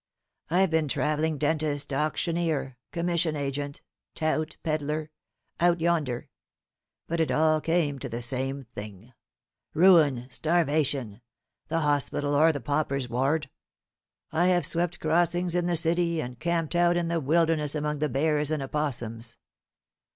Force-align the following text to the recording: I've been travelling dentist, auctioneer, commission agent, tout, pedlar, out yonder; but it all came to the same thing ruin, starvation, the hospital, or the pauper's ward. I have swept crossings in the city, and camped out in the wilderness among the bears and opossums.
I've 0.49 0.71
been 0.71 0.87
travelling 0.87 1.37
dentist, 1.37 1.93
auctioneer, 1.93 2.75
commission 2.91 3.35
agent, 3.35 3.83
tout, 4.15 4.57
pedlar, 4.63 5.11
out 5.59 5.79
yonder; 5.79 6.27
but 7.05 7.21
it 7.21 7.29
all 7.29 7.61
came 7.61 7.99
to 7.99 8.09
the 8.09 8.19
same 8.19 8.63
thing 8.63 9.13
ruin, 9.75 10.27
starvation, 10.31 11.21
the 11.67 11.81
hospital, 11.81 12.33
or 12.33 12.51
the 12.51 12.59
pauper's 12.59 13.09
ward. 13.09 13.51
I 14.31 14.47
have 14.47 14.65
swept 14.65 14.99
crossings 14.99 15.53
in 15.53 15.67
the 15.67 15.75
city, 15.75 16.19
and 16.19 16.39
camped 16.39 16.75
out 16.75 16.97
in 16.97 17.07
the 17.07 17.19
wilderness 17.19 17.75
among 17.75 17.99
the 17.99 18.09
bears 18.09 18.49
and 18.49 18.63
opossums. 18.63 19.37